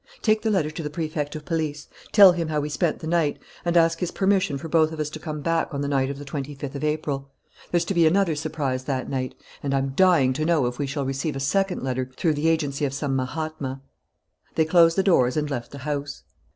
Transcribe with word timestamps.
Take 0.23 0.41
the 0.41 0.49
letter 0.49 0.71
to 0.71 0.81
the 0.81 0.89
Prefect 0.89 1.35
of 1.35 1.45
Police, 1.45 1.87
tell 2.11 2.31
him 2.31 2.47
how 2.47 2.59
we 2.59 2.69
spent 2.69 2.97
the 3.01 3.05
night, 3.07 3.37
and 3.63 3.77
ask 3.77 3.99
his 3.99 4.09
permission 4.09 4.57
for 4.57 4.67
both 4.67 4.91
of 4.91 4.99
us 4.99 5.11
to 5.11 5.19
come 5.19 5.41
back 5.41 5.71
on 5.75 5.81
the 5.81 5.87
night 5.87 6.09
of 6.09 6.17
the 6.17 6.25
twenty 6.25 6.55
fifth 6.55 6.73
of 6.73 6.83
April. 6.83 7.29
There's 7.69 7.85
to 7.85 7.93
be 7.93 8.07
another 8.07 8.33
surprise 8.35 8.85
that 8.85 9.07
night; 9.11 9.35
and 9.61 9.75
I'm 9.75 9.89
dying 9.89 10.33
to 10.33 10.43
know 10.43 10.65
if 10.65 10.79
we 10.79 10.87
shall 10.87 11.05
receive 11.05 11.35
a 11.35 11.39
second 11.39 11.83
letter 11.83 12.09
through 12.17 12.33
the 12.33 12.47
agency 12.49 12.83
of 12.83 12.95
some 12.95 13.15
Mahatma." 13.15 13.83
They 14.55 14.65
closed 14.65 14.97
the 14.97 15.03
doors 15.03 15.37
and 15.37 15.51
left 15.51 15.69
the 15.69 15.77
house. 15.77 16.23